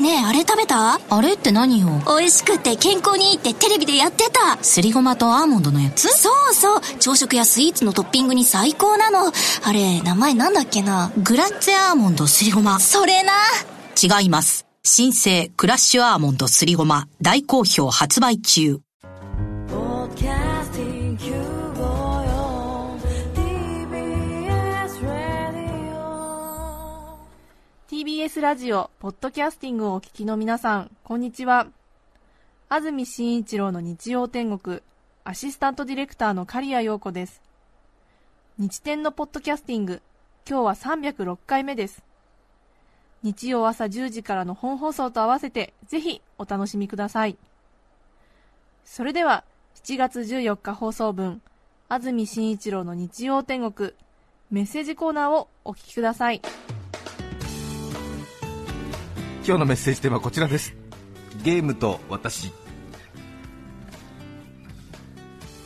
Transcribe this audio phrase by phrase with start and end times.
[0.00, 0.98] ねえあれ食べた？
[1.10, 1.88] あれって何よ？
[2.06, 4.56] 美味しくて健康にいいってテレビでやってた。
[4.64, 6.08] すりごまとアーモンドのやつ？
[6.08, 6.80] そうそう。
[6.98, 9.30] 朝食やスイーツのトッピングに最高なの。
[9.62, 11.12] あれ名前なんだっけな？
[11.18, 12.80] グラッツェアーモンドすりごま。
[12.80, 13.32] それな。
[14.02, 14.66] 違います。
[14.82, 17.06] 新生クラッシュアーモンドすりごま。
[17.20, 18.80] 大好評発売中
[28.30, 31.66] TBS ラジオ、ポッドキャスティングをお聞きの皆さん、こんにちは。
[32.68, 34.82] 安住紳一郎の日曜天国、
[35.24, 37.42] アシスタントディレクターの刈谷陽子です。
[38.56, 40.00] 日天のポッドキャスティング、
[40.48, 42.04] 今日は306回目です。
[43.24, 47.36] 日曜朝10時からの本放送と合わせて、ぜひお楽しみください。
[48.84, 49.42] それでは、
[49.82, 51.42] 7月14日放送分、
[51.88, 53.90] 安住紳一郎の日曜天国、
[54.52, 56.40] メッセージコーナーをお聞きください。
[59.50, 60.76] 今日のメッセージテーマはこちらです。
[61.42, 62.52] ゲームと私。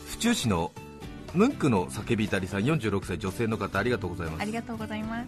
[0.07, 0.71] 府中市の
[1.35, 4.41] ムンクの叫びたりさん46歳女性の方ありがとうございます。
[4.41, 5.23] ありがとうございま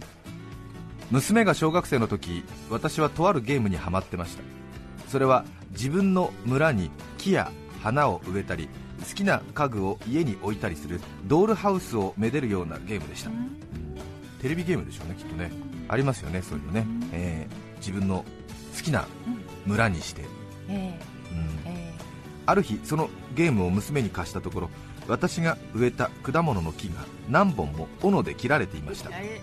[1.12, 4.42] 娘が小学生の時私はとあるゲームにハマってました。
[5.06, 8.68] それは自分の村に木や花を植えたり
[9.08, 13.56] 好きな家具を家に置いたりするドールハウスをめでるようなゲームでした、うん。
[14.42, 15.52] テレビゲームでしょうねきっとね。
[15.86, 18.24] ありますよねそういうのね、えー自分の好
[18.88, 19.06] きな
[19.66, 20.22] 村にして、
[20.68, 20.98] え
[21.30, 21.38] うん。
[21.70, 21.94] ええ。
[22.46, 24.70] ある日そのゲームを娘に貸したところ
[25.06, 26.94] 私が植えた果物の木が
[27.28, 29.10] 何本も斧で切られていました。
[29.12, 29.40] え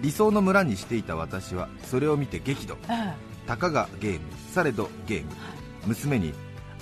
[0.00, 2.76] 理想の村にしていた私はそれを見て激怒。
[2.88, 3.14] あ
[3.46, 4.20] たかがゲーム
[4.52, 5.30] されどゲーム。
[5.86, 6.32] 娘に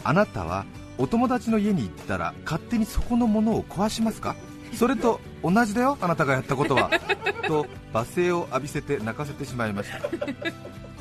[0.05, 0.65] あなたは
[0.99, 4.37] お友達の家に行ったら勝手にそこのものを壊しますか？
[4.75, 6.91] それと同じだよあなたがやったことは。
[7.49, 9.99] と罵声を浴びせて泣かせてしまいました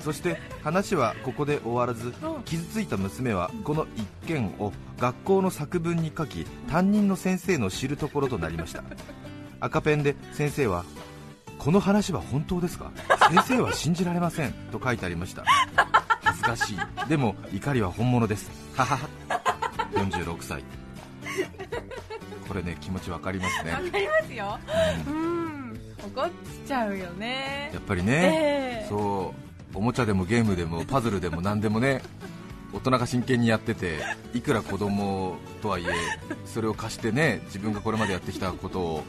[0.04, 2.14] そして話はここで終わらず
[2.46, 8.84] 傷ついた娘はこの一件を学校の作文に書き担任の先生の知るところとなりました。
[9.60, 10.86] 赤ペンで先生は
[11.58, 12.92] この話は本当ですか
[13.30, 15.44] 先生は信じられませんと書いてありました
[16.24, 19.10] 恥ずかしいでも怒りは本物ですははは
[19.94, 20.64] 46歳。
[22.48, 23.72] これね気持ちわかりますね。
[23.72, 24.60] わかりますよ。
[25.08, 25.80] うん。
[26.06, 26.30] 怒っ
[26.66, 27.72] ちゃうよね。
[27.74, 27.80] や。
[27.80, 28.88] っぱりね、ええ。
[28.90, 29.47] そう
[29.78, 32.02] おもちゃでもゲームでもパズルでも何でもね
[32.74, 34.00] 大人が真剣にやってて
[34.34, 35.86] いくら子供とはいえ
[36.46, 39.04] それを貸してね自分がこれまでやってきたことを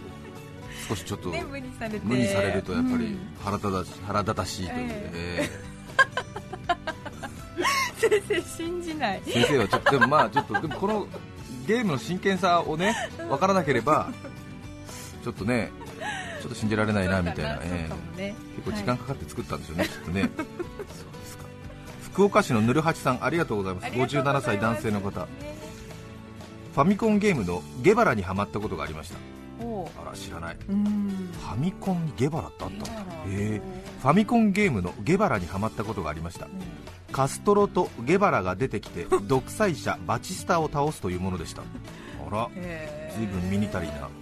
[0.89, 3.19] 少しちょっとね、無にされるとやっぱりうん。
[3.41, 5.51] 腹立たし腹立たしいという、ええ。
[8.09, 9.23] 先生信じない。
[9.27, 11.07] え先生はちょっとでもまあちょっとでもこの
[11.67, 12.95] ゲームの真剣さをね
[13.29, 14.11] 分からなければ
[15.23, 15.71] ちょっとね
[16.41, 17.89] ちょっと信じられないなみたいな、ええ。
[17.89, 18.35] かもね。
[18.57, 20.31] 結構時間かかって作ったんですよね、きっとね。
[22.13, 23.85] 福岡市のぬるはちさんありがとうございます。
[23.85, 24.49] ありがとうございます。
[24.49, 25.21] 57歳男性の方。
[25.21, 25.29] ね
[26.75, 29.17] ファミコンゲームのゲバラにハマったことがありました。
[30.01, 30.57] あら知らない。
[30.69, 31.31] うん。
[31.33, 32.87] ファミコンにゲバラってあったんだ。
[33.27, 33.61] え
[34.01, 36.47] ファミコンゲームのゲバラにハマったことがありました。
[37.11, 41.63] カストロとゲバラが出てきて独裁者バチスタを倒すというものでした。
[41.63, 41.65] あ
[42.31, 42.49] ら。
[42.55, 44.18] へ随分ミニタリーな、えー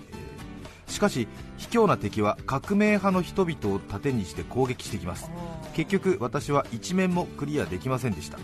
[0.87, 5.31] しかし卑怯な敵は革命派の人々を盾にして攻撃してきます。
[5.75, 8.39] 結局私は一面もクリアできませんでした。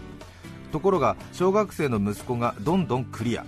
[0.72, 3.44] ところが小学生の息子がどんどんクリア。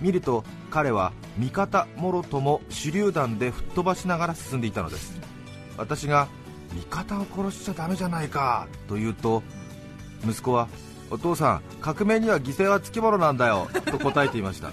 [0.00, 5.18] 見ると彼は味方もろとも手榴弾で吹っ飛ばしながら進んでいたのです。
[5.76, 6.28] 私が
[6.74, 9.42] 味方を殺しちゃダメじゃないかと言うと
[10.24, 10.68] 息子は
[11.10, 14.70] お父さん革命には犠牲はつきものなんだよと答えていました。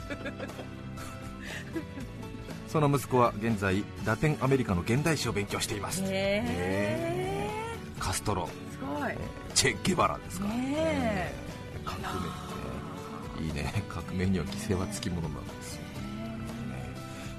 [2.72, 6.04] その息子は現在ラテンアメリカの現代史を勉強しています。
[6.04, 7.50] へえ。
[8.00, 8.48] カストロ。
[8.48, 9.14] すごい。
[9.54, 11.34] チェ・ゲバラですか、ね
[11.84, 13.84] 革命、ね、いいね。
[13.90, 15.82] 革命には犠牲はつきものなんです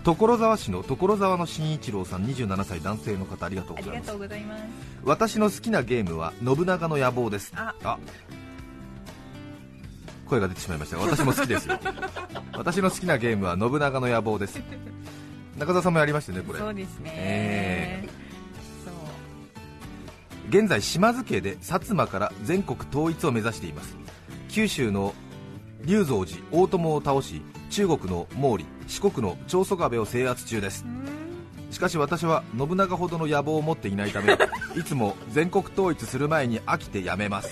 [0.05, 4.11] 所沢市の所沢の新一郎さん27歳男性の方ありがとうございます。
[4.11, 4.63] とうございます。
[5.03, 7.55] 私の好きなゲームは信長の野望です。
[7.57, 7.99] あ。
[10.29, 10.99] 声が出てしまいました。
[10.99, 11.79] が私も好きですよ。
[12.53, 14.61] 私の好きなゲームは信長の野望です
[15.57, 16.59] 中澤さんもやりましたねこれ。
[16.59, 17.11] そうですね。
[17.15, 18.09] え
[18.85, 18.95] そう。
[20.49, 23.97] 現在島津家で薩摩から全国統一を目指しています。
[24.49, 25.15] 九州の
[25.85, 30.85] 龍蔵寺大友を倒し中国の毛利四国の長宗我部を制圧中です。
[31.71, 34.35] しかし私は信長ほどの野望を持っていないため
[34.77, 37.49] いつも全国統一する前に飽きてやめます。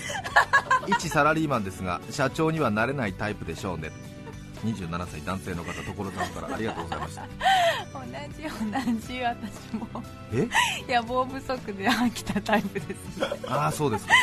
[0.87, 3.91] 一サラリーマンですが社長にはなれないタイプでしょうね。
[4.65, 7.27] 27歳男性の方所さんからありがとうございました
[7.93, 7.99] 同
[8.37, 10.03] じ同じ私も。
[10.33, 10.47] え？
[10.93, 12.97] 野望不足で飽きたタイプです。
[13.47, 14.13] ああそうですか、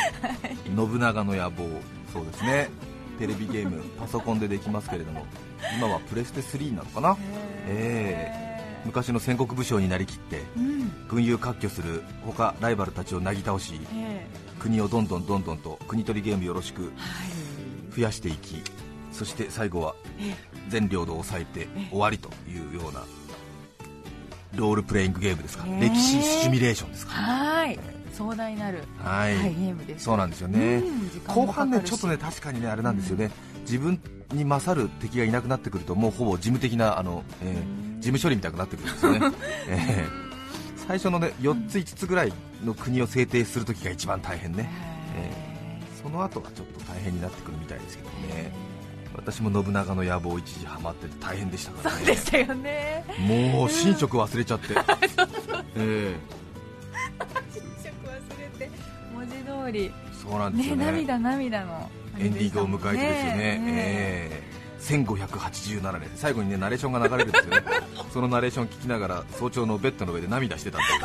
[0.75, 1.65] 信長の野望。
[2.11, 2.69] そうですね。
[3.19, 5.25] テレビゲームパソコンでできますけれども。
[5.77, 7.17] 今はプレステ3なのかな？
[7.67, 11.07] え昔の戦国武将になりきってうん。
[11.09, 14.25] 群雄割拠する他ライバルたちをなぎ倒しえ
[14.57, 17.95] 国をどんどんどんどんと国取りゲームよろしくえはい。
[17.95, 18.63] 増やしていき
[19.11, 20.33] そして最後はえ
[20.69, 23.01] 全領土を抑えて終わりというような
[24.55, 27.79] ロールプレイングゲームですか、歴史シミュレーションですかはい。
[28.13, 30.05] 壮大なる、はい、はい、ゲームです。
[30.05, 30.83] そうなんですよね、
[31.27, 33.31] 後半ねちょっとね確かにねあれなんですよね、
[33.61, 33.99] 自分
[34.33, 39.19] に勝る敵がいなくなってくるともうほぼ事務的なあの、えー事務処理みたいになってくるんですよね、
[39.67, 40.87] えー。
[40.87, 44.69] 最初のね4つ5つぐらいの国を制定するときが一番大変ね、
[45.15, 46.01] えー。
[46.01, 48.51] その後はちょっと大変になってくるみたいですけどね
[49.15, 51.97] 私も信長の野望一時ハマってて大変でしたからね。
[51.97, 53.05] そうでしたよね。
[53.19, 54.67] もう寝食忘れちゃって、
[55.75, 56.15] え
[57.53, 58.71] 寝食忘れて
[59.13, 59.89] 文字通り。
[59.89, 60.85] ーそうなんですよね。
[60.85, 61.91] ね涙涙の。
[62.17, 63.63] エンディングを迎えてですよね、ね。
[63.67, 67.63] えー1587年、最後にねナレーションが流れるんですよね、
[68.11, 70.99] そのナレーション聞きながら早朝のベッドの上で涙してたんですよ、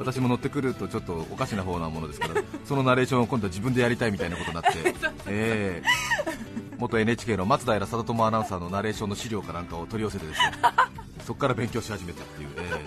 [0.00, 4.94] 私も乗ってくるとちょっとおかしな方なものですから、 そのナレーションを今度は自分でやりたいみたいなことになって、
[5.28, 6.40] えー
[6.78, 10.52] 元 NHK の松平定友アナウンサーのナレーションの資料かなんかを取り寄せてですね
[11.26, 12.86] そこから勉強し始めたっていう、え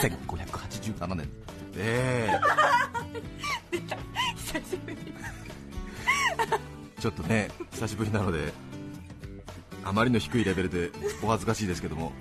[0.00, 1.28] ー1587年、
[1.74, 2.40] えー
[4.36, 4.96] 久しぶり。
[7.00, 8.52] ちょっとね久しぶりなので
[9.84, 10.90] あまりの低いレベルで
[11.22, 12.12] お恥ずかしいですけども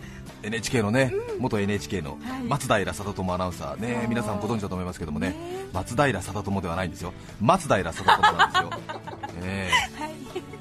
[0.43, 5.35] NHK のね、元 NHK のはい松平定友アナウンサーね、そう皆さんご存知だと思いますけどもねね。
[5.73, 7.13] 松平定友ではないんですよ。
[7.41, 8.69] 松平定友なんですよ、
[9.43, 9.69] え。
[9.99, 10.11] はい。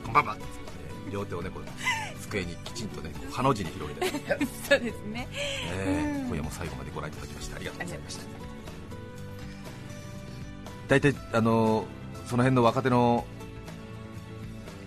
[0.04, 5.28] ー、バンバンえー両手をねこう机にきちんとねハの字に広げて、 そうですね。
[5.32, 6.18] え。
[6.18, 6.28] ーうん。
[6.28, 8.22] 今夜も最後までご覧いただきましてありがとうございました。
[10.88, 11.98] 大体あのー
[12.28, 13.24] その辺の若手の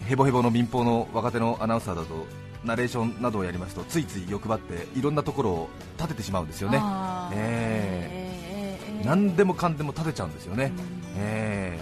[0.05, 2.27] ヘボヘボの民放の若手のアナウンサーだと
[2.63, 7.35] ナレーションなどをやりますとついつい欲張っていろんなところを立ててしまうんですよね、あー。
[7.35, 8.09] え。
[8.11, 10.83] えー何でもかんでも立てちゃうんですよね、うん。
[11.15, 11.79] え。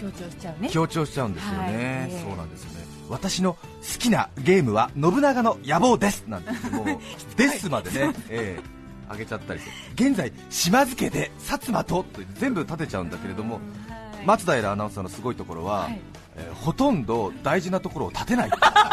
[0.00, 0.68] 強調しちゃうね。
[0.68, 1.68] ー強調しちゃうんですよね、はい。
[1.74, 2.28] えー。
[2.28, 2.86] そうなんですよね。
[3.08, 3.60] 私の好
[3.98, 6.24] きなゲームは信長の野望です。
[6.26, 6.86] なんてもう
[7.36, 8.78] ですまでね、えー
[9.10, 9.70] 上げちゃったりして。
[9.94, 14.26] 現在島津家で薩摩とと全部立てちゃうんだけれどもはい。
[14.26, 16.00] 松平アナウンサーのすごいところは、はい。
[16.36, 18.87] えーほとんど大事なところを立てない、えー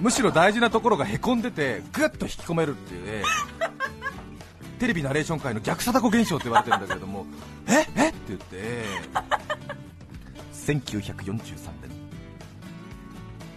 [0.00, 3.22] むしろ大事なところがへこんでてぐっと引き込めるっていうね
[4.78, 7.26] テレビナレーション界の逆貞子現象って言われてるんだけれども
[7.66, 8.08] ええ？
[8.10, 8.84] って言って。
[10.52, 11.32] 1943
[11.82, 11.90] 年。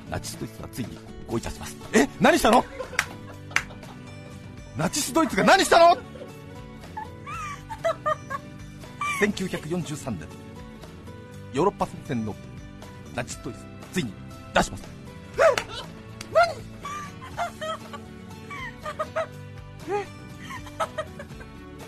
[0.10, 1.76] ナチスドイツがついに合意いたします。
[1.94, 2.08] え？
[2.20, 2.64] 何したの？
[4.78, 5.98] ナチスドイツが何したの
[9.22, 10.28] ？1943年。
[11.54, 12.36] ヨーロッパ戦線の
[13.16, 13.60] ナチスドイツ
[13.94, 14.14] ついに
[14.54, 14.97] 出します。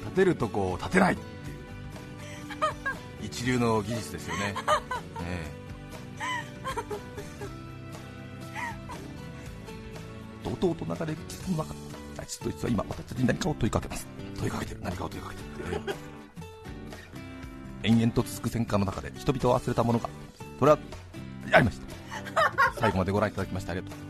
[0.05, 1.27] 立てるとこを立てないっていう。
[3.27, 4.55] 一流の技術ですよね、
[5.21, 5.59] ええ。
[10.59, 11.73] とうと流れる季節の中
[12.17, 14.07] ナチスドイツは今私たちに何かを問いかけます。
[14.37, 14.81] 問いかけてる。
[14.81, 15.41] 何かを問いかけて
[15.71, 15.95] る、え
[17.83, 17.87] え。
[17.89, 20.09] 延々と続く戦火の中で人々を忘れたものが
[20.59, 20.79] それは
[21.53, 21.87] ありました。
[22.79, 24.08] 最後までご覧いただきましてありがとう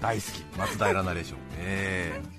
[0.00, 2.36] 大好き松平ナレーションええ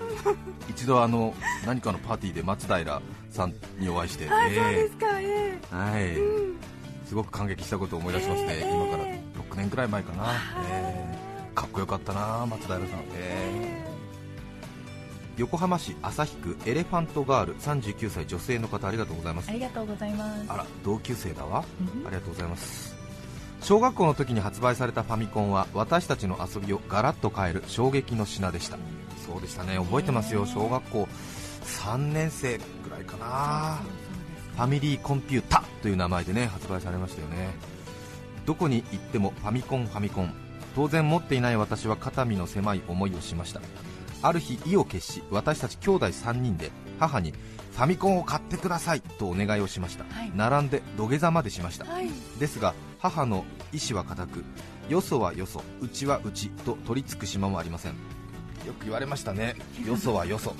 [0.68, 1.34] 一度あの
[1.66, 5.74] 何かのパーティーで松平さんにお会いして、あそうえですかええ。
[5.74, 8.70] はい、すごく感激したことを思い出しますね、ええ。
[8.70, 10.32] 今から6年くらい前かな、
[10.68, 11.16] え
[11.52, 11.54] え。
[11.54, 13.90] かっこよかったな松平さん、ええ。
[15.36, 19.48] 横浜市旭区エレファントガール39歳女性の方ありがとうございます。
[19.48, 20.44] ーありがとうございます。
[20.48, 21.64] あら同級生だわ。
[21.80, 22.06] うん。
[22.06, 22.99] ありがとうございます
[23.62, 28.78] 小学校の時に発売されたファミコンは私たちの遊びをガラッと変える衝撃の品でした。
[29.24, 29.76] そうでしたね。
[29.76, 30.46] 覚えてますよ。
[30.46, 31.08] 小学校
[31.64, 33.80] 3年生ぐらいかな。
[34.56, 37.50] ファミリーコンピュータという名前でね発売されましたよね。
[38.46, 40.34] どこに行ってもファミコンファミコン。
[40.74, 43.60] 当然持っていない私は肩身の狭い思いをしました。
[44.22, 50.32] ある日意を決し私たち兄弟3人で母にファミコンを買ってくださいとお願いをしました、はい。
[50.34, 51.86] 並んで土下座までしました。
[51.86, 52.08] はい。
[52.38, 54.44] ですが母の意志は固く
[54.88, 57.92] よそはよそうちはうちと取り付く島もありません。
[58.66, 59.56] よく言われましたね。
[59.86, 60.56] よそはよそ、ね、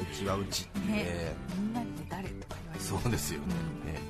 [0.00, 3.46] うちはうち、ねえみんなって誰とか言われそうですよね、
[3.92, 4.00] ね。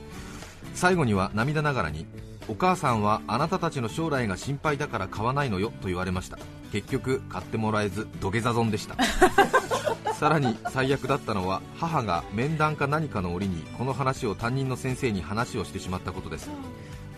[0.74, 2.06] 最後には涙ながらに
[2.48, 6.38] お母さんはあなたたちの将来が心配だから買わないのよと言われました。
[6.70, 8.96] 結局買ってもらえず土下座損でした。
[10.14, 16.48] さらに最悪だったのは母が面談か何かの折にこの話を担任の先生に話をしてしまったことです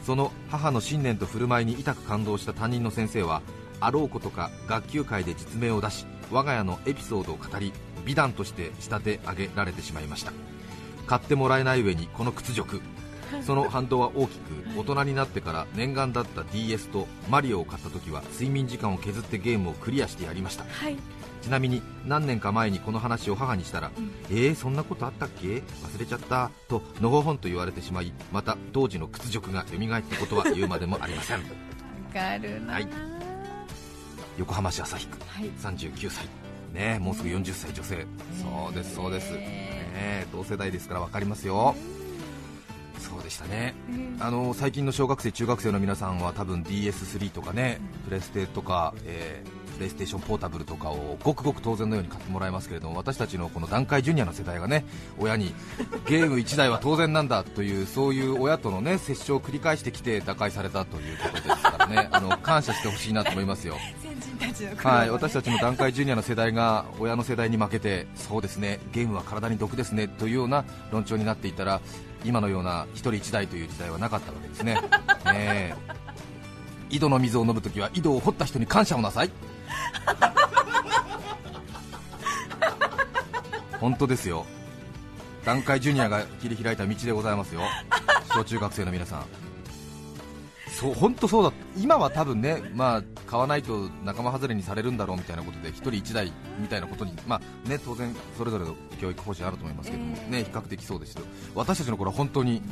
[0.04, 3.42] その母の信念と振る舞いに痛く感動した担任の先生は
[3.80, 7.72] あろうことか学級会で実名を出し我が家のエピソードを語り
[8.04, 10.32] 美談として仕立て上げられてしまいました。
[11.06, 12.80] 買ってもらえない上にこの屈辱。
[13.42, 20.64] その反動は大きく大人になってから念願だった DS とマリオを買った時は睡眠時間を削ってゲームをクリアしてやりました。
[20.64, 20.96] はい
[21.44, 23.90] ちなみに何年か前にこの話を母にしたら、
[24.30, 25.58] えー、そんなことあったっけ？
[25.58, 26.50] 忘れちゃった。
[26.68, 31.40] とのほほんと言われてしまいまた当時の屈辱が蘇ったことは言うまでもありません。
[31.44, 31.44] わ
[32.14, 32.72] かるな。
[32.72, 32.88] はい。
[34.38, 35.18] 横浜市旭区。
[35.28, 35.50] はい。
[35.60, 36.26] 39歳。
[36.72, 38.06] ねもうすぐ40歳女性。
[38.42, 41.76] そうですそうです、ね、同世代ですから分かりますよ。
[42.98, 43.74] そうでしたね。
[44.18, 54.84] あの最近の小学生中学生の皆さんは多分 DS3 とかねプレステとか、えープレイステーションポータブルとかをごくごく当然のように買ってもらいますけれども私たちのこの段階ジュニアの世代がね
[55.18, 55.54] 親に
[56.06, 62.08] ゲーム1台は当然なんだというそういう親とのね接触を繰り返してきて打開されたということですからね。
[62.12, 63.76] あの感謝してほしいなと思いますよ。
[64.76, 71.80] はい、私たちの段階ジュニアの世代が親の世代に負けてそうですねゲームは体に毒ですねというような論調になっていたら
[72.24, 74.74] 今のような一人一台という時代はなかったわけですね。
[75.26, 75.74] ねえ。
[76.90, 79.30] 井戸の水を飲むときは井戸を掘った人に感謝をなさい
[83.80, 84.46] 本当ですよ。
[85.44, 87.62] 段階ジュニアが切り開いた道でございますよ。
[88.34, 89.24] 小中学生の皆さん。
[90.68, 91.52] そう本当そうだ。
[91.76, 102.62] 今は多分ね、まあ、買わないと仲間外れにされるんだろうみたいなことで1人1台みたいなことに、まあね、当然それぞれの教育方針あると思いますけども、ね、比較的そうですけど私たちの頃は本当に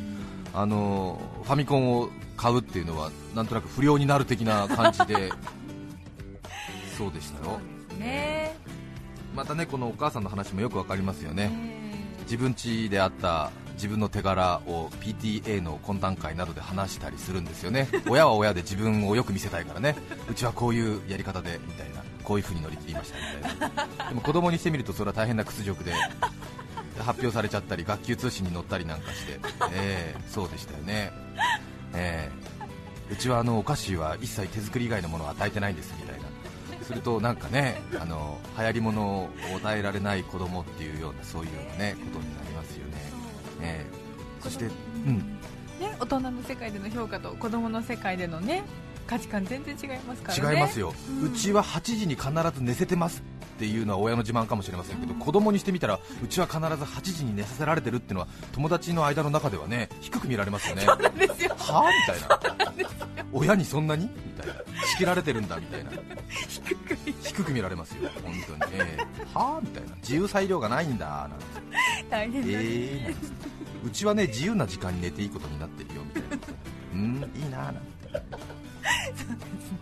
[0.54, 5.32] あのファミコンを買うっていうのはなんとなく不良になる的な感じで
[6.96, 7.60] そうでしたよ。
[7.98, 8.56] ね。
[9.34, 11.50] またねこのお母さんの話もよくわかりますよね。
[11.52, 17.88] え自分家であった自分の手柄を PTA の懇談会などで話したりするんですよね。
[18.08, 19.96] 親は親で自分をよく見せたいからね。
[20.30, 22.02] うちはこういうやり方でみたいな。
[22.22, 24.08] こういう風に乗り切りましたみたいな。
[24.10, 25.92] でも子供にしてみるとそれは大変な屈辱で
[27.00, 29.40] 発表されちゃったり学級通信に載ったりなんかして、
[29.72, 31.12] えーそうでしたよね、
[31.94, 32.52] えー
[33.10, 36.22] うちはあのお菓子は一切手作り以外のものを与えてないんですみたいな
[36.84, 42.92] するとなんかねあの流行り物を与えられない子供っていうようなそういうねことになりますよね、
[43.60, 44.02] えー
[44.42, 45.18] そして、うん、
[45.80, 48.64] ね大人の世界での評価と子供の世界でのね
[49.06, 53.22] 価値観全然違いますからね違いますよ、うちは8時に必ず寝せてます
[53.56, 64.54] っていうのは親の自慢かもしれませんけど、子供にしてみたらうちは必ず8時に寝させられてるっていうのは友達の間の中ではね低く見られますよねはみたいな親にそんなにみたいな
[64.86, 65.90] 仕切られてるんだみたいな
[67.34, 68.10] 低く見られますよ。
[68.22, 69.94] 本当に、ええはあみたいな。
[69.96, 71.06] 自由裁量がないんだ。
[71.06, 71.44] なんて
[72.10, 73.26] 大変だね、ええなんつって。
[73.84, 76.46] うちはね自由な時間に寝ていいことになってるよみたいな。
[76.94, 77.80] うんいいななんて。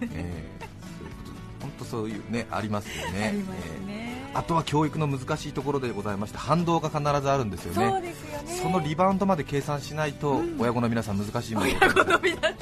[0.02, 1.32] ええそういうこと。
[1.32, 3.28] で本当そういうねありますよね。
[3.28, 8.60] ありますえね、えあとは教育の難しいところでございまして反動が必ずあるんですよそうねですよね。
[8.62, 10.56] そのリバウンドまで計算しないと、うん。
[10.60, 12.54] 親子の皆さん難しいもので親子の皆さん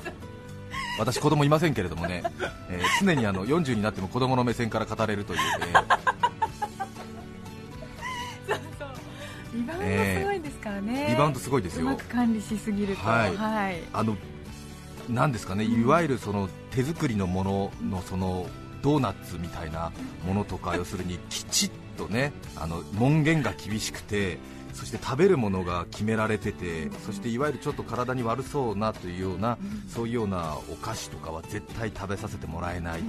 [0.99, 2.23] 私子供いませんけれどもね、
[2.69, 5.41] えー常にあの40になっても子供の目線から語れるという、
[5.71, 5.99] えー。
[9.55, 13.03] リバウンドすごいですからね、リバウンドすごいですうまよく管理しすぎると。
[13.03, 13.37] はい。
[13.37, 13.81] はい。
[13.93, 14.17] あの
[15.09, 18.47] なんですかねいわゆるその手作りのもののその
[18.83, 19.91] ドーナツみたいな
[20.27, 24.39] ものとか、要するにきちっとねあの門限が厳しくて
[24.79, 29.59] そして食べるものが決められててそしていわゆるちょっと体に悪そうなというような、
[29.89, 33.01] そういうようなお菓子とかは絶対食べさせてもらえない、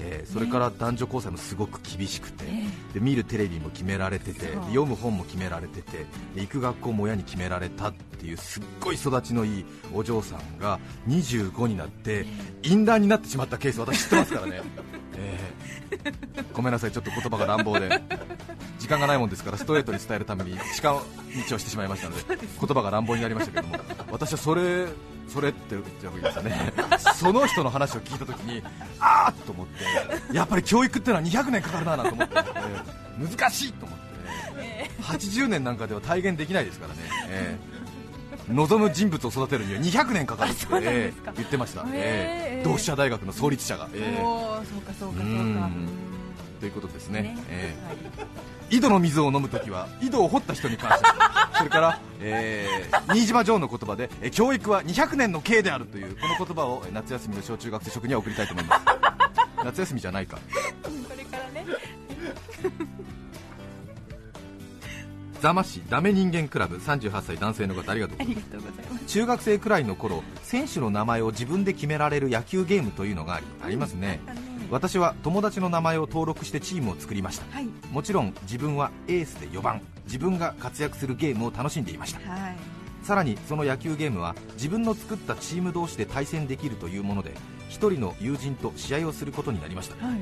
[0.00, 2.44] えーそれから男女交際もすごく厳しくて、
[2.92, 9.64] で見るテレビも決められててで読む本も決められててで行く学校も親に決められたっていうすっごい育ちのいい
[9.94, 12.26] お嬢さんが25になって
[12.62, 14.62] 淫乱になってしまったケース私知ってますからね、
[15.16, 16.44] えー。
[16.52, 17.88] ごめんなさいちょっと言葉が乱暴で。
[17.88, 21.02] 時間がないもんですからストレートに伝えるために近道を
[21.58, 24.86] してしまいましたので言葉が乱暴になりましたけども私はそれ
[25.28, 26.72] それって言っちゃうわけですよね。
[27.14, 28.62] その人の話を聞いたときに
[29.00, 33.02] あーっと思ってやっぱり教育ってのは200年かかるななんて思って、えー
[33.38, 33.98] 難しいと思っ
[34.56, 37.72] てね80年なんかでは体現できないですからね、えー
[38.48, 41.86] 望む人物を育てるには200年かかるって、えー言ってました、
[42.64, 44.02] 同志社大学の創立者が、そうか
[44.66, 45.20] そうかそうか。
[45.20, 46.11] うん
[46.62, 47.22] ということですね。
[47.22, 47.36] ね。
[47.50, 47.96] えはい。
[48.70, 50.98] ー井戸の水を飲むときは井戸を掘った人に感謝
[51.58, 58.84] それから、えー新島城の言葉で、えー教育は200年の刑であるというこの言葉をえー夏休みの小中学生職には送りたいと思います。
[59.64, 60.36] 夏休みじゃないか。
[60.36, 61.66] これからね。
[65.40, 68.18] 座間市ダメ人間クラブ38歳男性の方ありがとう。
[68.18, 69.06] ございます。
[69.06, 74.20] 中学生くらいの頃選手の名前を自分で決められる野球ゲームというのがありますね。
[74.28, 77.44] あの私は友達の名前を登録してチームを作りました。
[77.54, 77.68] はい。
[77.90, 79.82] もちろん自分はエースで4番。
[80.06, 82.20] 自分が活躍するゲームを楽しんでいました。
[82.26, 82.56] はい。
[83.02, 87.32] さらにその野球ゲームは自分の作ったチーム同士で対戦できるというもので
[87.68, 90.06] 1人の友人と試合をすることになりました。
[90.06, 90.20] はい。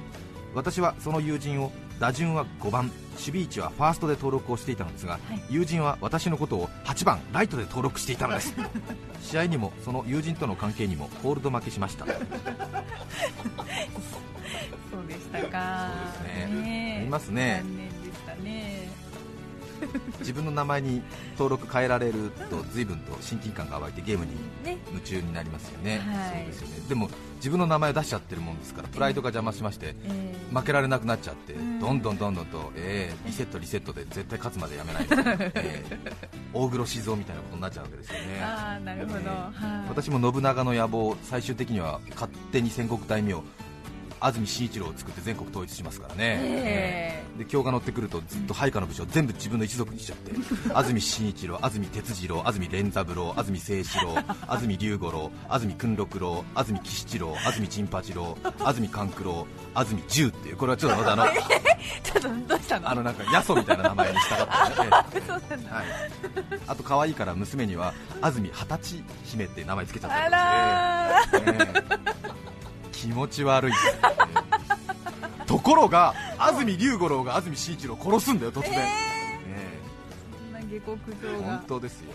[0.52, 2.90] 私はその友人を打順は5番。
[3.12, 5.20] 守備位置はファーストで登録をしていたのですが、い。
[5.48, 8.52] 友人は私のことを8番ライトで登録していたのです。
[9.22, 12.06] 試合にもその友人との関係にもコールド負けしました
[14.90, 15.90] そうでしたか。
[16.16, 16.62] そうですね。
[16.62, 17.00] ねえ。
[17.00, 17.62] ありますね。
[17.64, 18.90] 残念でしたね。
[20.20, 21.02] 自分の名前に
[21.38, 24.32] 登録変えられると随分と親近感が湧いてゲームに
[24.62, 24.76] ね。
[24.88, 26.42] 夢中になりますよね、はい。
[26.42, 26.88] そうですよね。
[26.88, 31.78] でも自分の名前を出しちゃってるもんですからプライドが邪魔しましてえー負けられなくなっちゃってうん。
[31.80, 35.14] どんどんどんどんと、えーリセットリセットで絶対勝つまでやめないと、
[35.56, 36.12] えー
[36.52, 38.42] 大黒静雄みたいなことになっちゃうわけですよね。
[38.42, 39.88] ああなるほど、えーはい。
[39.88, 43.34] 私も信長の野望最終的には勝手に戦国大名
[44.20, 50.32] 安住紳一郎を作って全国統一しますからね、えで今日が乗ってくるとずっと配下の武将全部自分の一族にしちゃって。
[50.74, 54.14] 安住紳一郎、安住哲次郎、安住連三郎、安住清志郎、
[54.46, 61.24] 安住龍五郎、安住訓六郎、安住喜七郎、安住陳八郎、安住勘九郎、安住十っていうこれはちょっとまたあの
[62.02, 62.90] ちょっとどうしたの？
[62.90, 65.20] あのなんかヤソみたいな名前にしたかったので、
[66.66, 72.49] あと可愛いから娘には安住二十歳姫って名前つけちゃったありらーとかして、ね
[73.00, 73.72] 気持ち悪い。
[75.46, 78.88] ところが安住龍五郎が安住紳一郎を殺すんだよ突然、ね
[80.30, 81.44] そんな下克上が。
[81.56, 82.12] 本当ですよ。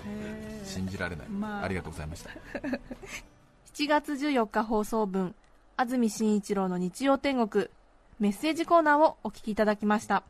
[0.63, 1.63] 信じられない、まあ。
[1.63, 2.30] ありがとうございました。
[3.74, 5.34] 7月14日放送分
[5.75, 7.68] 安住紳一郎の日曜天国
[8.20, 10.24] メッセージコーナーをお聞きいただきました。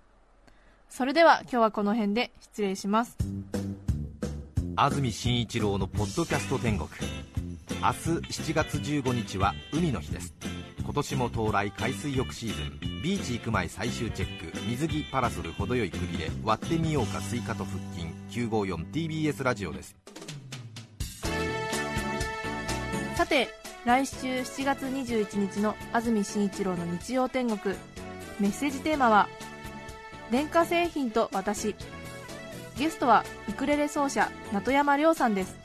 [0.90, 3.18] それでは今日はこの辺で失礼します。
[4.78, 6.90] 安住紳一郎のポッドキャスト天国
[7.74, 10.36] 明日7月15日は海の日です。
[10.84, 13.02] 今年も到来海水浴シーズン。
[13.02, 14.58] ビーチ行く前最終チェック。
[14.68, 16.30] 水着パラソル程よいくびれ。
[16.44, 18.08] 割ってみようかスイカと腹筋。
[18.48, 19.96] 954TBS ラジオです。
[23.16, 23.50] さて
[23.86, 27.76] 来週7月21日の安住紳一郎の日曜天国。
[28.40, 29.28] メッセージテーマは
[30.30, 31.76] 「電化製品と私」
[32.78, 35.65] ゲストはウクレレ奏者名山亮さんです。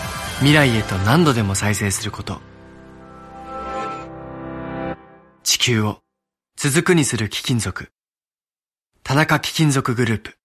[0.41, 2.41] 未来へと何度でも再生すること。
[5.43, 5.99] 地球を
[6.57, 7.91] 続くにする貴金属。
[9.03, 10.40] 田中貴金属グループ。